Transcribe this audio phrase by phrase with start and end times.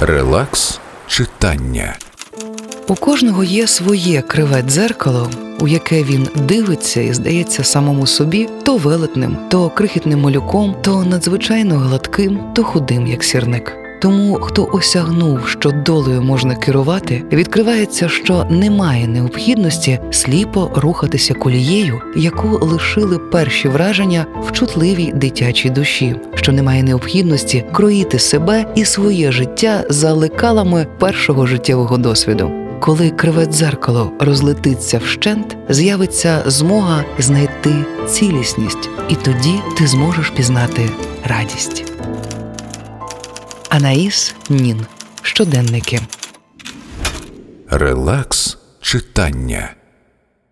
[0.00, 1.96] Релакс читання.
[2.88, 8.76] У кожного є своє криве дзеркало, у яке він дивиться і здається самому собі то
[8.76, 13.87] велетним, то крихітним малюком, то надзвичайно гладким, то худим, як сірник.
[14.00, 22.66] Тому, хто осягнув, що долею можна керувати, відкривається, що немає необхідності сліпо рухатися колією, яку
[22.66, 29.84] лишили перші враження в чутливій дитячій душі, що немає необхідності кроїти себе і своє життя
[29.90, 32.50] за лекалами першого життєвого досвіду.
[32.80, 37.74] Коли криве дзеркало розлетиться вщент, з'явиться змога знайти
[38.06, 40.90] цілісність, і тоді ти зможеш пізнати
[41.24, 41.92] радість.
[43.68, 44.86] Анаїс Нін.
[45.22, 46.00] Щоденники.
[47.70, 49.74] Релакс читання.